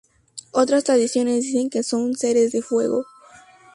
Otras 0.51 0.83
tradiciones 0.85 1.43
dicen 1.43 1.69
que 1.69 1.83
son 1.83 2.15
seres 2.15 2.51
de 2.53 2.63
fuego. 2.63 3.05